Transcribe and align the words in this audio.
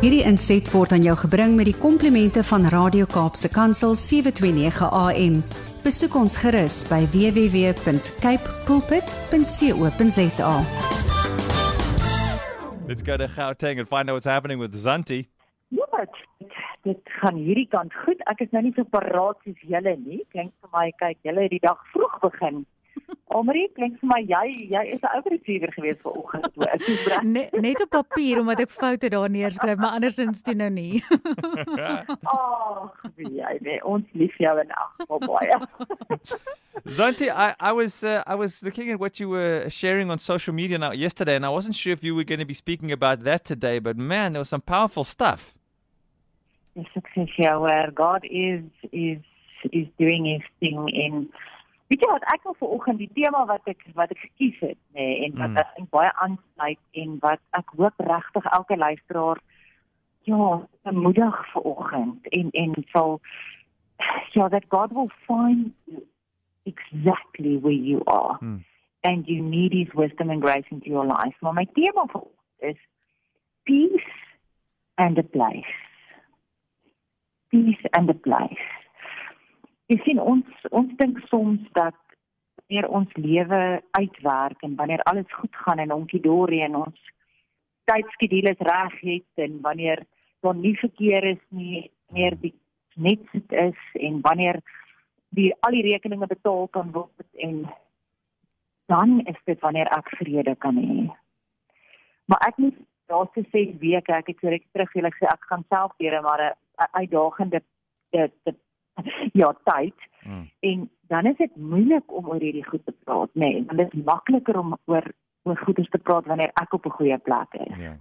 Hierdie 0.00 0.22
inset 0.24 0.64
word 0.72 0.94
aan 0.96 1.02
jou 1.04 1.12
gebring 1.20 1.58
met 1.58 1.66
die 1.68 1.76
komplimente 1.76 2.40
van 2.48 2.62
Radio 2.72 3.04
Kaapse 3.04 3.50
Kansel 3.52 3.92
729 3.92 4.86
AM. 4.96 5.34
Besoek 5.84 6.14
ons 6.16 6.38
gerus 6.40 6.78
by 6.88 7.02
www.cape 7.12 8.54
pulpit.co.za. 8.64 10.54
Let's 12.88 13.04
go 13.04 13.18
to 13.20 13.28
Gauteng 13.28 13.76
and 13.76 13.84
find 13.92 14.08
out 14.08 14.16
what's 14.16 14.24
happening 14.24 14.56
with 14.58 14.72
Zanti. 14.72 15.28
Ja, 15.68 15.84
dit, 16.00 16.56
dit 16.88 17.12
gaan 17.20 17.36
hierdie 17.36 17.68
kant 17.68 17.92
goed. 18.06 18.24
Ek 18.32 18.40
is 18.40 18.56
nou 18.56 18.64
nie 18.64 18.72
so 18.80 18.88
paraat 18.88 19.36
soos 19.44 19.60
julle 19.68 19.98
nie. 20.00 20.24
Klink 20.32 20.56
vir 20.64 20.72
my 20.72 20.88
kyk, 20.96 21.20
julle 21.28 21.44
het 21.44 21.52
die 21.52 21.60
dag 21.60 21.76
vroeg 21.92 22.16
begin. 22.24 22.64
Almarie, 23.30 23.68
klink 23.76 24.00
vir 24.00 24.08
my 24.10 24.18
jy 24.26 24.46
jy 24.72 24.80
is 24.94 25.02
'n 25.06 25.10
overachiever 25.18 25.70
geweest 25.76 26.00
vanoggend 26.02 26.48
toe. 26.54 26.66
Ek 26.66 26.82
is 26.82 27.04
reg. 27.06 27.22
Net, 27.22 27.52
net 27.62 27.82
op 27.84 27.90
papier 27.90 28.40
omdat 28.40 28.60
ek 28.64 28.70
foute 28.74 29.08
daar 29.08 29.30
neerskryf, 29.30 29.78
maar 29.78 29.94
andersins 29.98 30.42
toe 30.42 30.54
nou 30.54 30.70
nie. 30.70 31.04
Ag, 32.34 33.04
wie 33.14 33.30
jy 33.38 33.52
nee, 33.60 33.78
ons 33.84 34.06
lief 34.18 34.34
jou 34.42 34.56
en 34.58 34.74
ag, 34.74 35.06
baie. 35.26 35.60
Zanti, 36.98 37.28
I, 37.30 37.54
I 37.60 37.72
was 37.72 38.02
uh, 38.02 38.24
I 38.26 38.34
was 38.34 38.64
looking 38.64 38.90
at 38.90 38.98
what 38.98 39.20
you 39.20 39.28
were 39.28 39.70
sharing 39.70 40.10
on 40.10 40.18
social 40.18 40.54
media 40.54 40.78
now 40.78 40.90
yesterday, 40.90 41.36
and 41.36 41.46
I 41.46 41.50
wasn't 41.50 41.76
sure 41.76 41.92
if 41.92 42.02
you 42.02 42.16
were 42.16 42.24
going 42.24 42.40
to 42.40 42.50
be 42.50 42.54
speaking 42.54 42.90
about 42.90 43.22
that 43.22 43.44
today. 43.44 43.78
But 43.78 43.96
man, 43.96 44.32
there 44.32 44.40
was 44.40 44.48
some 44.48 44.62
powerful 44.62 45.04
stuff. 45.04 45.54
Yes, 46.74 46.86
success 46.94 47.28
yeah, 47.38 47.56
where 47.56 47.92
God 47.92 48.24
is 48.24 48.64
is 48.90 49.22
is 49.70 49.86
doing 49.98 50.24
his 50.24 50.42
thing 50.58 50.88
in 50.88 51.28
Weet 51.90 52.04
jy 52.04 52.10
wat 52.10 52.26
ek 52.32 52.42
wil 52.46 52.54
vanoggend 52.58 52.98
die 53.02 53.10
tema 53.14 53.40
wat 53.50 53.64
ek 53.70 53.80
wat 53.98 54.10
ek 54.14 54.18
gekies 54.22 54.58
het 54.62 54.78
nê 54.94 55.02
nee, 55.06 55.24
en 55.26 55.32
wat 55.38 55.56
Mm. 55.78 55.86
baie 55.90 56.12
aansluit 56.22 56.78
en 57.02 57.16
wat 57.24 57.40
ek 57.58 57.72
hoop 57.76 57.98
regtig 57.98 58.44
elke 58.44 58.76
luisteraar 58.76 59.40
ja 60.28 60.68
bemoedig 60.86 61.40
vanoggend 61.52 62.28
en 62.28 62.50
en 62.50 62.74
sal 62.92 63.18
ja 64.32 64.48
that 64.48 64.64
God 64.68 64.92
will 64.92 65.10
find 65.26 65.72
you 65.84 66.06
exactly 66.64 67.56
where 67.58 67.80
you 67.90 68.00
are 68.06 68.38
Mm. 68.40 68.62
and 69.02 69.26
you 69.26 69.42
need 69.42 69.72
his 69.72 69.92
wisdom 69.94 70.30
and 70.30 70.42
grace 70.42 70.68
into 70.70 70.88
your 70.90 71.06
life. 71.06 71.36
Maar 71.40 71.52
my 71.52 71.66
tema 71.72 72.06
vanoggend 72.06 72.58
is 72.58 72.78
peace 73.64 74.12
and 74.94 75.18
a 75.18 75.22
place. 75.22 75.74
Peace 77.48 77.84
and 77.90 78.08
a 78.10 78.14
place. 78.14 78.79
Jy 79.90 79.96
sien 80.04 80.20
ons 80.22 80.66
ons 80.70 80.90
dink 81.00 81.16
soms 81.26 81.62
dat 81.74 81.96
wanneer 82.60 82.86
ons 82.94 83.14
lewe 83.18 83.80
uitwerk 83.98 84.62
en 84.62 84.76
wanneer 84.78 85.02
alles 85.10 85.32
goed 85.34 85.56
gaan 85.64 85.82
en 85.82 85.92
onkie 85.92 86.20
dorie 86.22 86.62
en 86.62 86.76
ons 86.84 87.08
tydskedules 87.90 88.62
reg 88.68 88.94
het 89.00 89.42
en 89.46 89.58
wanneer 89.64 90.04
daar 90.46 90.54
nie 90.54 90.76
verkeer 90.78 91.26
is 91.32 91.42
nie, 91.48 91.90
wanneer 92.06 92.38
die 92.38 92.54
net 92.94 93.26
sit 93.32 93.52
is 93.52 93.82
en 93.98 94.22
wanneer 94.22 94.60
die 95.34 95.50
al 95.66 95.74
die 95.74 95.82
rekeninge 95.88 96.30
betaal 96.36 96.68
kan 96.78 96.94
word 96.94 97.26
en 97.34 97.66
dan 98.94 99.18
is 99.26 99.42
dit 99.50 99.58
wanneer 99.66 99.90
ek 99.98 100.14
vrede 100.22 100.54
kan 100.62 100.78
hê. 100.78 101.10
Maar 102.30 102.46
ek 102.46 102.62
moet 102.62 102.78
laaste 103.10 103.42
6 103.50 103.74
weke, 103.82 104.14
ek 104.14 104.30
het 104.30 104.50
reg 104.54 104.66
terug 104.70 104.94
wil 104.94 105.10
ek 105.10 105.18
sê 105.18 105.26
ek 105.26 105.50
gaan 105.50 105.66
self 105.66 105.98
deur 105.98 106.14
'n 106.14 106.22
maar 106.22 106.42
'n 106.46 106.90
uitdagende 106.94 107.62
dit 108.14 108.60
ja, 109.40 109.54
tyd 109.64 110.08
Mm. 110.22 110.50
en 110.60 110.90
dan 111.06 111.24
is 111.24 111.36
dit 111.36 111.56
moeilik 111.56 112.12
om 112.12 112.28
oor 112.28 112.40
hierdie 112.40 112.66
goed 112.66 112.84
te 112.84 112.92
praat, 113.04 113.30
nê. 113.32 113.40
Nee, 113.40 113.64
want 113.64 113.78
dit 113.78 113.92
is 113.92 114.04
makliker 114.04 114.58
om 114.58 114.76
oor 114.84 115.12
oor 115.42 115.56
goedes 115.56 115.88
te 115.88 115.98
praat 115.98 116.26
wanneer 116.26 116.50
ek 116.54 116.72
op 116.72 116.84
'n 116.86 116.90
goeie 116.90 117.18
plek 117.18 117.54
is. 117.54 117.76
Yeah. 117.76 117.96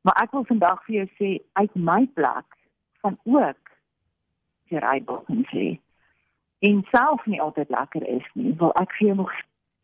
Maar 0.00 0.22
ek 0.22 0.30
wil 0.30 0.44
vandag 0.44 0.84
vir 0.84 0.94
jou 0.94 1.08
sê 1.18 1.42
uit 1.52 1.74
my 1.74 2.06
plek 2.14 2.56
van 3.00 3.18
ook 3.24 3.70
vir 4.68 4.80
uitdaging 4.80 5.46
sê. 5.48 5.80
En 6.58 6.84
self 6.90 7.26
nie 7.26 7.40
altyd 7.40 7.68
lekker 7.68 8.06
is 8.06 8.28
nie, 8.34 8.54
wil 8.54 8.72
ek 8.74 8.92
vir 8.92 9.06
jou 9.06 9.16
nog 9.16 9.32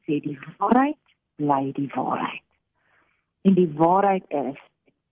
sê 0.04 0.20
die 0.20 0.38
waarheid 0.58 1.02
bly 1.36 1.72
die 1.72 1.90
waarheid. 1.94 2.42
En 3.42 3.54
die 3.54 3.72
waarheid 3.72 4.24
is 4.28 4.60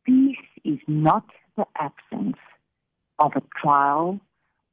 peace 0.03 0.51
is 0.63 0.81
not 0.87 1.25
the 1.55 1.67
absence 1.73 2.41
of 3.17 3.37
a 3.37 3.43
trial 3.61 4.21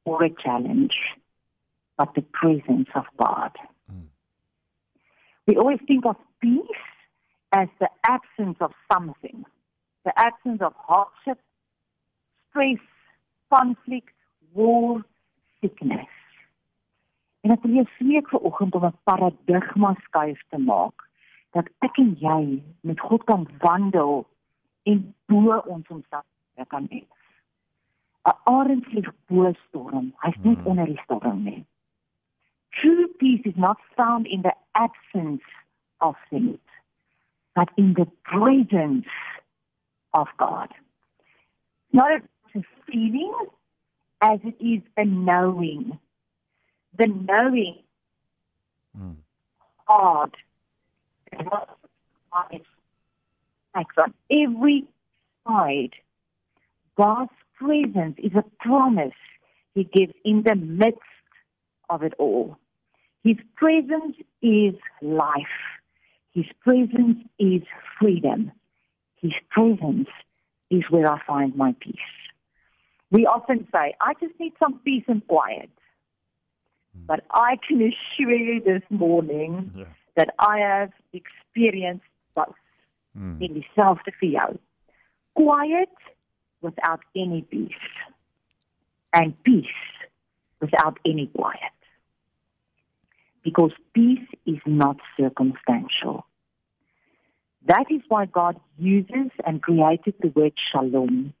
or 0.04 0.24
a 0.24 0.30
challenge, 0.30 0.94
but 1.96 2.14
the 2.14 2.22
presence 2.22 2.88
of 2.94 3.04
God. 3.16 3.52
Mm. 3.90 4.06
We 5.46 5.56
always 5.56 5.78
think 5.86 6.04
of 6.06 6.16
peace 6.40 6.84
as 7.52 7.68
the 7.78 7.88
absence 8.06 8.56
of 8.60 8.72
something, 8.92 9.44
the 10.04 10.12
absence 10.18 10.60
of 10.62 10.72
hardship, 10.76 11.38
stress, 12.50 12.78
conflict, 13.50 14.14
war, 14.52 15.04
sickness. 15.60 16.08
En 17.42 17.50
ek 17.50 17.64
wil 17.66 17.80
jou 17.80 17.88
smeek 17.98 18.28
vanoggend 18.30 18.74
om 18.78 18.84
'n 18.86 18.98
paradigma 19.08 19.94
skuif 20.06 20.40
te 20.48 20.58
maak 20.58 21.08
dat 21.50 21.66
ek 21.86 21.98
en 21.98 22.14
jy 22.18 22.62
met 22.80 23.00
God 23.00 23.24
kan 23.24 23.48
wandel 23.58 24.26
en 24.82 25.14
bo 25.26 25.58
ons 25.66 25.88
omstandighede 25.88 26.66
kan 26.68 26.86
hê. 26.90 27.02
'n 28.24 28.32
Arend 28.46 28.84
vlieg 28.86 29.08
bo 29.28 29.52
storm, 29.68 30.12
hy's 30.22 30.38
nie 30.42 30.56
Mhm. 30.56 30.66
onder 30.66 30.86
die 30.86 31.02
storm 31.04 31.44
nie. 31.44 31.64
True 32.70 33.08
peace 33.18 33.44
is 33.44 33.56
not 33.56 33.78
found 33.96 34.26
in 34.26 34.42
the 34.42 34.54
absence 34.74 35.44
of 35.98 36.16
things, 36.30 36.60
but 37.54 37.68
in 37.76 37.94
the 37.94 38.06
presence 38.22 39.08
of 40.12 40.28
God. 40.36 40.70
Not 41.90 42.22
a 42.54 42.62
feeling 42.86 43.34
as 44.20 44.40
it 44.44 44.56
is 44.60 44.82
a 44.96 45.04
knowing. 45.04 45.98
The 46.96 47.06
knowing 47.06 47.82
Mm. 48.94 49.16
God 49.86 50.36
Thanks 53.74 53.94
on 53.96 54.14
every 54.30 54.86
side. 55.46 55.94
God's 56.96 57.32
presence 57.64 58.16
is 58.18 58.32
a 58.34 58.44
promise 58.66 59.18
He 59.74 59.84
gives 59.84 60.14
in 60.24 60.42
the 60.42 60.54
midst 60.54 61.00
of 61.88 62.02
it 62.02 62.14
all. 62.18 62.56
His 63.24 63.36
presence 63.56 64.16
is 64.42 64.74
life. 65.00 65.56
His 66.34 66.46
presence 66.66 67.18
is 67.38 67.62
freedom. 67.98 68.52
His 69.24 69.32
presence 69.50 70.08
is 70.70 70.82
where 70.90 71.06
I 71.10 71.18
find 71.26 71.54
my 71.56 71.74
peace. 71.80 72.10
We 73.10 73.26
often 73.26 73.66
say, 73.72 73.94
I 74.00 74.14
just 74.20 74.38
need 74.40 74.54
some 74.58 74.78
peace 74.84 75.04
and 75.06 75.26
quiet. 75.26 75.70
But 76.94 77.20
I 77.30 77.56
can 77.66 77.78
assure 77.90 78.34
you 78.48 78.60
this 78.60 78.82
morning 78.90 79.70
Yeah. 79.74 79.92
that 80.16 80.30
I 80.38 80.58
have 80.58 80.92
experienced 81.12 82.10
both 82.34 82.56
Mm. 83.14 83.40
in 83.44 83.54
dieselfde 83.54 84.12
vir 84.20 84.30
jou. 84.30 84.58
Quiet 85.34 85.96
without 86.62 87.00
any 87.14 87.42
peace 87.42 87.86
and 89.12 89.34
peace 89.44 89.66
without 90.60 90.98
any 91.04 91.26
quiet. 91.26 91.76
Because 93.42 93.72
peace 93.92 94.28
is 94.46 94.60
not 94.64 94.96
circumstantial. 95.18 96.24
That 97.66 97.86
is 97.90 98.02
why 98.08 98.26
God 98.26 98.58
uses 98.78 99.30
and 99.44 99.62
created 99.62 100.14
the 100.20 100.28
word 100.28 100.54
shalom. 100.70 101.32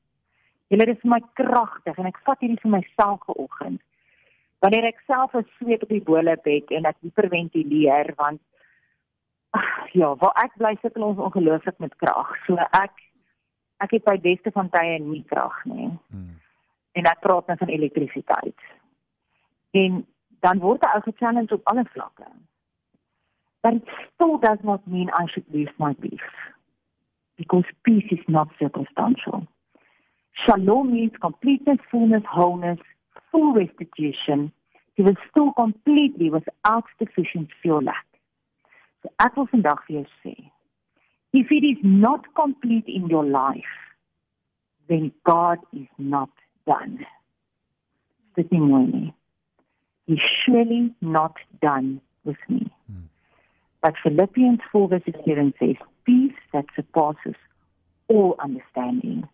Julle 0.70 0.86
vir 0.88 1.10
my 1.12 1.20
kragtig 1.38 1.98
en 2.00 2.08
ek 2.08 2.20
vat 2.26 2.40
hierdie 2.40 2.62
vir 2.62 2.72
myself 2.72 3.26
vanoggend. 3.28 3.82
Wanneer 4.64 4.86
ek 4.88 5.02
self 5.06 5.34
'n 5.34 5.44
sweet 5.58 5.82
op 5.82 5.90
die 5.90 6.00
boelop 6.06 6.46
het 6.48 6.70
en 6.70 6.86
ek 6.86 6.96
hiperventileer 7.02 8.14
want 8.16 8.40
ag, 9.50 9.92
ja, 9.92 10.14
waar 10.16 10.32
ek 10.44 10.54
bly 10.56 10.72
sukkel 10.80 11.04
ons 11.04 11.18
ongelooflik 11.18 11.78
met 11.78 11.96
krag. 12.00 12.30
So 12.46 12.56
ek 12.56 13.01
ek 13.84 13.96
het 13.96 14.06
by 14.06 14.16
beste 14.22 14.52
van 14.54 14.70
tye 14.72 14.98
nie 15.02 15.24
krag 15.30 15.58
nie. 15.64 15.90
Mm. 16.14 16.30
En 16.98 17.08
ek 17.10 17.20
praat 17.24 17.46
nou 17.48 17.56
van 17.58 17.72
elektrisiteit. 17.72 18.68
En 19.72 20.02
dan 20.44 20.58
word 20.58 20.82
'n 20.82 20.94
ou 20.94 21.02
gechallenge 21.02 21.54
op 21.54 21.68
alle 21.68 21.84
vlakke. 21.84 22.28
But 23.62 23.74
it 23.74 23.88
still 24.14 24.38
does 24.38 24.58
not 24.62 24.86
mean 24.86 25.08
I 25.08 25.26
should 25.26 25.46
lose 25.54 25.72
my 25.78 25.94
peace. 25.94 26.32
Because 27.36 27.66
peace 27.82 28.10
is 28.10 28.26
not 28.26 28.48
circumstantial. 28.58 29.46
Shalom 30.32 30.92
means 30.92 31.16
completeness, 31.18 31.78
fullness, 31.90 32.24
wholeness, 32.24 32.80
full 33.30 33.52
restitution. 33.52 34.52
He 34.94 35.02
will 35.02 35.16
still 35.30 35.52
completely 35.52 36.30
without 36.30 36.84
deficiency 36.98 37.70
or 37.70 37.82
lack. 37.82 38.06
So 39.02 39.08
ek 39.18 39.34
wil 39.36 39.48
vandag 39.50 39.80
vir 39.86 39.96
jou 39.96 40.06
sê, 40.22 40.34
if 41.32 41.50
it 41.50 41.64
is 41.64 41.78
not 41.82 42.34
complete 42.34 42.84
in 42.86 43.06
your 43.08 43.24
life, 43.24 43.74
then 44.88 45.12
God 45.24 45.58
is 45.72 45.88
not 45.98 46.30
done. 46.66 47.06
Dit 48.34 48.52
is 48.52 48.58
mooi 48.58 48.86
nie. 48.86 49.14
He's 50.06 50.20
surely 50.44 50.92
not 51.00 51.36
done 51.60 52.00
with 52.24 52.38
me. 52.48 52.70
But 53.80 53.94
Philippians 54.02 54.60
4 54.70 54.88
verse 54.88 55.02
11 55.26 55.54
says, 55.58 55.76
peace 56.04 56.38
that 56.52 56.66
surpasses 56.76 57.34
all 58.08 58.36
understanding 58.38 59.28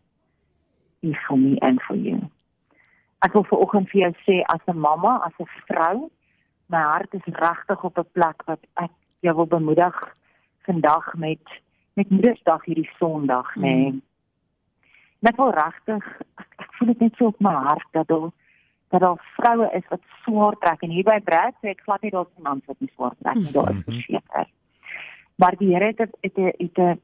is 1.02 1.14
for 1.26 1.36
me 1.36 1.58
and 1.62 1.80
for 1.86 1.96
you. 1.96 2.18
Ek 3.26 3.34
wil 3.34 3.44
vanoggend 3.50 3.88
vir 3.90 4.00
jou 4.04 4.12
sê 4.24 4.36
as 4.54 4.62
'n 4.70 4.78
mamma, 4.78 5.20
as 5.26 5.34
'n 5.42 5.48
vrou, 5.66 6.10
my 6.68 6.78
hart 6.78 7.14
is 7.14 7.26
regtig 7.44 7.84
op 7.84 7.98
'n 7.98 8.12
plek 8.12 8.46
wat 8.46 8.62
ek 8.76 8.92
jou 9.20 9.34
wil 9.34 9.46
bemoedig 9.46 9.96
vandag 10.66 11.14
met 11.14 11.42
met 11.98 12.10
Moedersdag 12.10 12.64
hierdie 12.64 12.90
Sondag, 12.98 13.54
nê. 13.56 13.60
Nee. 13.60 13.90
Mm. 13.90 14.02
Net 15.26 15.36
wil 15.36 15.50
regtig 15.50 16.04
ek, 16.38 16.52
ek 16.62 16.76
voel 16.78 16.92
dit 16.92 17.00
net 17.02 17.16
so 17.18 17.32
op 17.32 17.40
my 17.42 17.54
hart 17.64 17.88
dat 17.96 18.06
daar 18.12 18.28
dat 18.88 19.02
daar 19.04 19.18
vroue 19.36 19.66
is 19.76 19.88
wat 19.90 20.04
swaar 20.22 20.54
trek 20.62 20.84
en 20.86 20.94
hier 20.94 21.04
by 21.04 21.18
Brad 21.24 21.56
sê 21.58 21.74
ek 21.74 21.82
glad 21.84 22.06
nie 22.06 22.12
daar's 22.14 22.30
iemand 22.38 22.64
wat 22.70 22.78
nie 22.80 22.90
swaar 22.94 23.16
trek 23.18 23.40
nie, 23.40 23.50
daar 23.56 23.72
is 23.74 23.80
mhm. 23.80 23.90
verseker. 23.90 24.46
Maar 25.42 25.58
die 25.58 25.72
Here 25.74 25.90
het 25.90 26.00
het 26.06 26.38
het 26.38 26.78
'n 26.86 27.00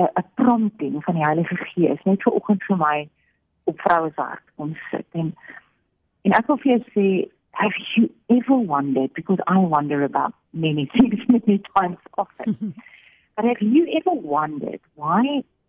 'n 0.00 0.26
prompting 0.40 0.98
van 1.04 1.14
die 1.14 1.24
Heilige 1.24 1.56
Gees 1.68 2.02
net 2.08 2.24
vir 2.24 2.32
oggend 2.40 2.64
vir 2.70 2.80
my 2.80 3.08
op 3.64 3.80
vroue 3.84 4.10
se 4.14 4.20
hart 4.22 4.48
om 4.56 4.74
sit 4.90 5.06
en 5.12 5.34
en 6.24 6.32
ek 6.40 6.46
wil 6.46 6.62
vir 6.64 6.72
jou 6.72 6.82
sê 6.96 7.06
have 7.52 7.76
you 7.94 8.08
ever 8.26 8.58
wondered 8.74 9.12
because 9.12 9.42
I 9.46 9.58
wonder 9.58 10.02
about 10.04 10.32
many 10.50 10.86
things 10.86 11.26
many 11.36 11.60
times 11.76 12.00
often 12.16 12.74
but 13.38 13.44
have 13.44 13.62
you 13.62 13.86
ever 13.98 14.14
wondered 14.34 14.80
why 14.96 15.22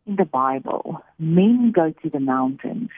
in 0.08 0.16
the 0.16 0.26
Bible 0.26 1.04
men 1.20 1.72
go 1.72 1.92
to 2.02 2.10
the 2.10 2.20
mountains 2.20 2.90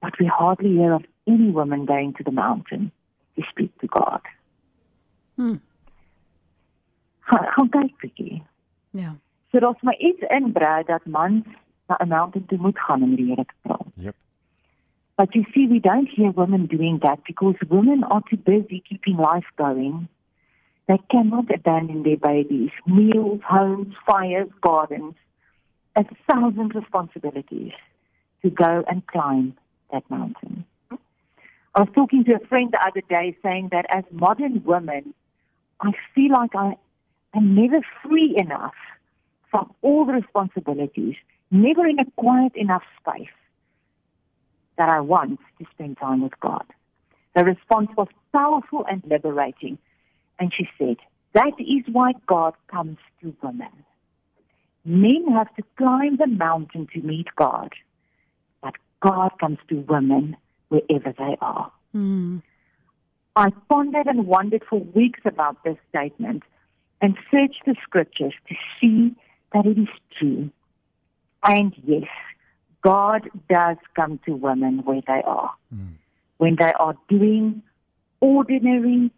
but 0.00 0.18
we 0.20 0.26
hardly 0.26 0.70
hear 0.70 0.92
of 0.94 1.04
any 1.26 1.50
woman 1.50 1.84
going 1.86 2.14
to 2.14 2.22
the 2.22 2.30
mountain 2.30 2.92
to 3.36 3.42
speak 3.50 3.76
to 3.80 3.86
God. 3.86 4.20
Hmm. 5.36 5.56
Gaan 7.24 7.68
kyk 7.70 7.94
bietjie. 8.02 8.42
Ja. 8.90 9.14
So 9.50 9.58
daar's 9.58 9.80
maar 9.80 9.96
iets 9.96 10.20
inbrei 10.20 10.82
dat 10.84 11.06
mans 11.06 11.44
na 11.86 11.96
'n 11.98 12.08
mountain 12.08 12.46
toe 12.46 12.58
moet 12.58 12.78
gaan 12.78 13.02
om 13.02 13.14
die 13.14 13.26
Here 13.26 13.44
te 13.44 13.54
praat. 13.62 13.86
Yep. 13.94 14.14
But 15.14 15.34
you 15.34 15.44
see 15.52 15.68
we 15.68 15.80
don't 15.80 16.08
hear 16.08 16.32
women 16.32 16.66
doing 16.66 17.00
that 17.00 17.22
because 17.22 17.56
women 17.68 18.04
are 18.04 18.22
too 18.28 18.38
busy 18.44 18.80
keeping 18.80 19.16
life 19.16 19.50
going. 19.54 20.08
They 20.92 20.98
cannot 21.10 21.46
abandon 21.50 22.02
their 22.02 22.18
babies, 22.18 22.68
meals, 22.86 23.40
homes, 23.48 23.94
fires, 24.06 24.50
gardens, 24.60 25.14
a 25.96 26.04
thousand 26.30 26.74
responsibilities 26.74 27.72
to 28.42 28.50
go 28.50 28.84
and 28.86 29.06
climb 29.06 29.56
that 29.90 30.02
mountain. 30.10 30.66
I 31.74 31.80
was 31.80 31.88
talking 31.94 32.24
to 32.24 32.34
a 32.34 32.46
friend 32.46 32.68
the 32.70 32.86
other 32.86 33.00
day 33.08 33.34
saying 33.42 33.70
that 33.72 33.86
as 33.88 34.04
modern 34.10 34.62
women, 34.64 35.14
I 35.80 35.92
feel 36.14 36.32
like 36.32 36.54
I 36.54 36.76
am 37.34 37.54
never 37.54 37.80
free 38.02 38.34
enough 38.36 38.74
from 39.50 39.72
all 39.80 40.04
the 40.04 40.12
responsibilities, 40.12 41.14
never 41.50 41.86
in 41.86 42.00
a 42.00 42.04
quiet 42.16 42.52
enough 42.54 42.82
space 43.00 43.38
that 44.76 44.90
I 44.90 45.00
want 45.00 45.40
to 45.58 45.64
spend 45.72 45.96
time 45.96 46.20
with 46.20 46.38
God. 46.40 46.66
The 47.34 47.44
response 47.44 47.88
was 47.96 48.08
powerful 48.34 48.84
and 48.90 49.02
liberating. 49.06 49.78
And 50.42 50.52
she 50.52 50.68
said, 50.76 50.96
That 51.34 51.52
is 51.60 51.84
why 51.92 52.14
God 52.26 52.54
comes 52.66 52.98
to 53.20 53.32
women. 53.44 53.70
Men 54.84 55.24
have 55.30 55.54
to 55.54 55.62
climb 55.78 56.16
the 56.16 56.26
mountain 56.26 56.88
to 56.94 57.00
meet 57.00 57.28
God, 57.36 57.72
but 58.60 58.74
God 58.98 59.30
comes 59.38 59.58
to 59.68 59.76
women 59.88 60.36
wherever 60.68 61.14
they 61.16 61.36
are. 61.40 61.70
Mm. 61.94 62.42
I 63.36 63.50
pondered 63.68 64.08
and 64.08 64.26
wondered 64.26 64.64
for 64.68 64.80
weeks 64.80 65.20
about 65.24 65.62
this 65.62 65.76
statement 65.90 66.42
and 67.00 67.16
searched 67.30 67.62
the 67.64 67.76
scriptures 67.84 68.34
to 68.48 68.56
see 68.80 69.14
that 69.52 69.64
it 69.64 69.78
is 69.78 69.94
true. 70.18 70.50
And 71.44 71.72
yes, 71.86 72.08
God 72.82 73.30
does 73.48 73.76
come 73.94 74.18
to 74.26 74.32
women 74.34 74.78
where 74.78 75.02
they 75.06 75.22
are, 75.24 75.54
mm. 75.72 75.92
when 76.38 76.56
they 76.56 76.72
are 76.80 76.96
doing 77.08 77.62
ordinary, 78.20 79.12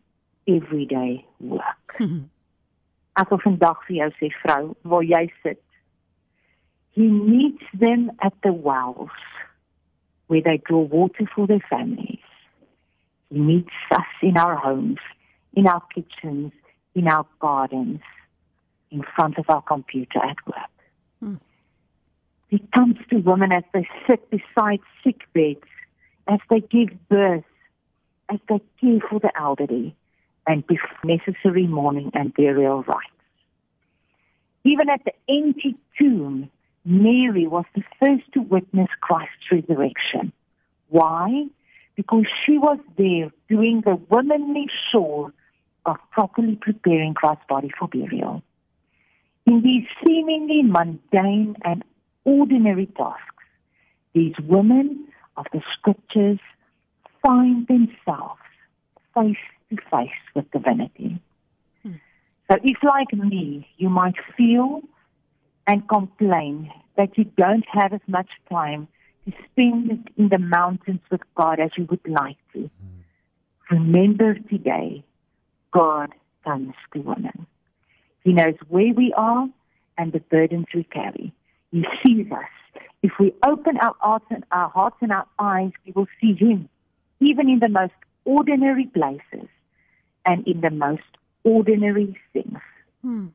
everyday 0.49 1.25
work. 1.41 1.99
Mm-hmm. 1.99 2.25
Ek 3.15 3.31
wil 3.31 3.39
vandag 3.45 3.83
vir 3.87 3.97
jou 4.01 4.11
sê 4.19 4.29
vrou, 4.41 4.73
waar 4.91 5.05
jy 5.07 5.29
sit. 5.45 5.61
He 6.99 7.07
meets 7.07 7.67
them 7.73 8.11
at 8.27 8.35
the 8.43 8.53
wells 8.53 9.15
where 10.27 10.43
they 10.43 10.59
draw 10.67 10.81
water 10.81 11.29
for 11.35 11.47
their 11.47 11.63
families. 11.71 12.27
He 13.31 13.39
meets 13.39 13.77
us 13.93 14.13
in 14.23 14.37
our 14.37 14.57
homes, 14.57 14.99
in 15.55 15.67
our 15.67 15.83
kitchens, 15.95 16.53
in 16.95 17.07
our 17.07 17.27
gardens, 17.39 18.01
in 18.91 19.03
front 19.15 19.39
of 19.39 19.49
our 19.49 19.63
computer 19.63 20.19
at 20.19 20.37
work. 20.47 20.75
Hmm. 21.21 21.35
He 22.49 22.59
comes 22.75 22.97
to 23.11 23.19
women 23.19 23.53
as 23.53 23.65
they 23.73 23.89
sit 24.07 24.29
beside 24.31 24.81
sick 25.03 25.23
beds, 25.33 25.69
as 26.27 26.39
they 26.51 26.61
give 26.61 26.91
birth, 27.09 27.45
as 28.29 28.39
they 28.49 28.61
care 28.81 29.01
for 29.09 29.21
the 29.21 29.31
elderly, 29.39 29.95
and 30.47 30.65
necessary 31.05 31.67
mourning 31.67 32.11
and 32.15 32.35
burial 32.35 32.83
rites. 32.83 33.11
Even 34.65 34.89
at 34.89 35.01
the 35.05 35.13
empty 35.29 35.77
tomb, 35.99 36.51
Mary 36.85 37.47
was 37.47 37.65
the 37.75 37.83
first 37.99 38.25
to 38.33 38.41
witness 38.41 38.89
Christ's 39.01 39.51
resurrection. 39.51 40.33
Why? 40.89 41.47
Because 41.97 42.25
she 42.45 42.59
was 42.59 42.79
there 42.97 43.31
doing 43.49 43.83
the 43.85 43.97
womanly 44.11 44.67
chore 44.91 45.33
of 45.87 45.97
properly 46.11 46.57
preparing 46.61 47.15
Christ's 47.15 47.45
body 47.49 47.71
for 47.79 47.89
burial. 47.89 48.43
In 49.47 49.63
these 49.63 49.87
seemingly 50.05 50.63
mundane 50.63 51.57
and 51.65 51.85
ordinary 52.25 52.87
tasks, 52.87 53.45
these 54.15 54.35
women 54.43 55.07
of 55.37 55.47
the 55.53 55.61
scriptures 55.77 56.39
find 57.23 57.67
themselves 57.67 58.41
face 59.15 59.37
to 59.71 59.77
face 59.91 60.11
with 60.35 60.51
divinity. 60.51 61.21
Hmm. 61.83 61.95
So 62.51 62.59
if 62.63 62.77
like 62.83 63.13
me, 63.13 63.69
you 63.77 63.89
might 63.89 64.17
feel 64.37 64.83
and 65.67 65.89
complain 65.89 66.71
that 66.97 67.17
you 67.17 67.25
don't 67.37 67.65
have 67.73 67.93
as 67.93 68.01
much 68.07 68.29
time 68.51 68.89
to 69.27 69.33
spend 69.51 70.11
in 70.17 70.29
the 70.29 70.39
mountains 70.39 71.01
with 71.11 71.23
God 71.35 71.59
as 71.61 71.71
you 71.77 71.87
would 71.87 72.07
like 72.07 72.37
to. 72.53 72.59
Mm. 72.59 72.71
Remember 73.71 74.35
today, 74.35 75.03
God 75.73 76.11
comes 76.45 76.75
to 76.93 77.01
women. 77.01 77.47
He 78.23 78.33
knows 78.33 78.55
where 78.69 78.93
we 78.93 79.13
are 79.17 79.49
and 79.97 80.13
the 80.13 80.21
burdens 80.21 80.67
we 80.75 80.85
carry. 80.85 81.33
He 81.71 81.85
sees 82.05 82.31
us. 82.31 82.83
If 83.03 83.13
we 83.19 83.35
open 83.47 83.77
our 83.79 83.95
hearts 84.01 84.27
and 84.31 84.45
our 84.51 84.69
hearts 84.69 84.97
and 85.01 85.13
our 85.13 85.27
eyes, 85.39 85.73
we 85.85 85.93
will 85.93 86.07
see 86.21 86.35
Him, 86.35 86.69
even 87.21 87.49
in 87.49 87.61
the 87.61 87.69
most 87.69 87.93
ordinary 88.25 88.87
places 88.87 89.49
and 90.25 90.47
in 90.47 90.61
the 90.61 90.71
most 90.71 91.11
ordinary 91.45 92.17
things. 92.33 92.61
Hmm. 93.03 93.27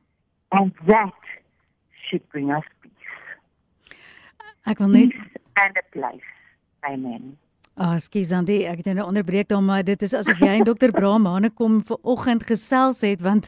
And 0.52 0.72
that 0.86 1.14
should 2.08 2.28
bring 2.30 2.50
us 2.50 2.64
peace. 2.82 3.94
Ek 4.66 4.78
wil 4.78 4.88
net 4.88 5.14
peace 5.14 5.44
and 5.56 5.76
a 5.76 5.86
place. 5.92 6.30
Amen. 6.82 7.36
Ah, 7.80 7.94
oh, 7.94 7.98
skus 8.02 8.28
Andy, 8.34 8.58
ek 8.68 8.82
het 8.82 8.90
nou 8.92 9.06
onderbreek 9.08 9.46
dan 9.48 9.62
maar 9.64 9.84
dit 9.86 10.02
is 10.04 10.12
asof 10.12 10.40
jy 10.42 10.50
en 10.58 10.66
dokter 10.68 10.90
Brahmane 10.92 11.48
kom 11.56 11.78
ver 11.88 11.96
oggend 12.02 12.42
gesels 12.44 12.98
het 13.06 13.22
want 13.24 13.46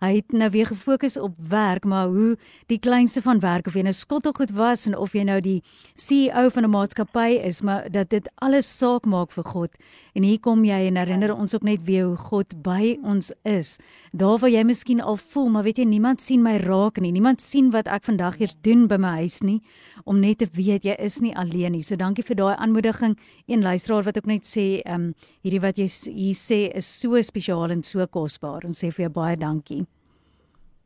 hy 0.00 0.14
het 0.14 0.32
nou 0.32 0.48
weer 0.54 0.70
gefokus 0.70 1.18
op 1.20 1.34
werk, 1.50 1.84
maar 1.84 2.06
hoe 2.08 2.38
die 2.72 2.78
kleinste 2.78 3.20
van 3.20 3.42
werk 3.42 3.68
of 3.68 3.76
jy 3.76 3.82
nou 3.84 3.92
skottelgoed 3.92 4.54
was 4.56 4.86
en 4.88 4.96
of 4.96 5.12
jy 5.12 5.26
nou 5.28 5.36
die 5.44 5.58
CEO 6.00 6.48
van 6.54 6.64
'n 6.64 6.70
maatskappy 6.70 7.42
is, 7.44 7.60
maar 7.60 7.90
dat 7.90 8.08
dit 8.08 8.30
alles 8.40 8.70
saak 8.78 9.04
maak 9.04 9.32
vir 9.36 9.44
God. 9.44 9.70
En 10.14 10.22
hier 10.22 10.38
kom 10.38 10.60
jy 10.62 10.76
en 10.86 10.98
herinner 11.00 11.32
ons 11.34 11.56
ook 11.56 11.64
net 11.66 11.80
weer 11.88 12.04
hoe 12.06 12.18
God 12.30 12.52
by 12.62 12.92
ons 13.02 13.32
is. 13.42 13.72
Daar 14.14 14.38
waar 14.38 14.52
jy 14.52 14.62
miskien 14.62 15.00
al 15.02 15.16
voel, 15.18 15.48
maar 15.50 15.64
weet 15.66 15.80
jy 15.82 15.86
niemand 15.90 16.22
sien 16.22 16.42
my 16.44 16.52
raak 16.62 17.00
nie. 17.02 17.10
Niemand 17.10 17.42
sien 17.42 17.72
wat 17.74 17.90
ek 17.90 18.06
vandag 18.06 18.38
hier 18.38 18.52
doen 18.62 18.86
by 18.86 19.00
my 19.02 19.16
huis 19.24 19.40
nie 19.42 19.58
om 20.06 20.20
net 20.22 20.38
te 20.38 20.46
weet 20.54 20.86
jy 20.86 20.94
is 21.02 21.18
nie 21.24 21.32
alleen 21.34 21.74
nie. 21.74 21.82
So 21.82 21.98
dankie 21.98 22.22
vir 22.22 22.38
daai 22.38 22.54
aanmoediging. 22.54 23.16
Een 23.50 23.66
luisteraar 23.66 24.06
wat 24.06 24.20
ook 24.20 24.30
net 24.30 24.46
sê, 24.46 24.84
ehm 24.84 25.08
um, 25.08 25.10
hierdie 25.42 25.62
wat 25.64 25.82
jy 25.82 25.88
hier 26.06 26.38
sê 26.38 26.60
is 26.78 26.86
so 26.86 27.18
spesiaal 27.18 27.74
en 27.74 27.82
so 27.82 28.06
kosbaar. 28.06 28.62
Ons 28.68 28.84
sê 28.84 28.92
vir 28.94 29.08
jou 29.08 29.12
baie 29.18 29.36
dankie. 29.36 29.82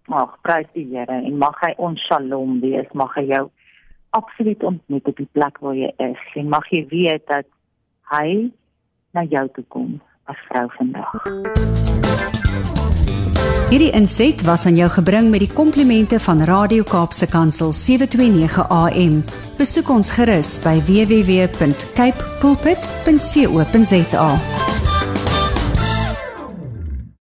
Mag 0.08 0.38
prys 0.40 0.73
die 0.73 0.87
Here 0.88 1.20
en 1.20 1.37
mag 1.38 1.61
hy 1.61 1.75
ons 1.76 2.00
shalom 2.08 2.62
wees. 2.64 2.88
Mag 2.94 3.12
hy 3.20 3.26
jou 3.28 3.44
absoluut 4.16 4.64
ontmoet 4.64 5.12
op 5.12 5.20
die 5.20 5.28
plek 5.37 5.61
waar 5.61 5.76
jy 5.76 5.92
is. 6.00 6.25
En 6.40 6.49
mag 6.49 6.64
jy 6.73 6.87
weet 6.88 7.28
dat 7.28 7.44
hy 8.08 8.49
na 9.18 9.26
jou 9.26 9.48
toe 9.54 9.64
kom 9.68 10.00
as 10.30 10.38
vrou 10.48 10.66
vandag. 10.78 11.10
Hierdie 13.68 13.90
inset 13.92 14.42
was 14.46 14.64
aan 14.66 14.78
jou 14.78 14.88
gebring 14.88 15.28
met 15.32 15.42
die 15.44 15.52
komplimente 15.52 16.20
van 16.25 16.40
Radio 16.48 16.87
Kaapse 16.88 17.28
Kansel 17.28 17.72
729 17.76 18.64
AM. 18.68 19.20
Besoek 19.58 19.90
ons 19.92 20.14
gerus 20.16 20.56
by 20.64 20.78
www.cape 20.88 22.32
pulpit.co.za. 22.40 24.30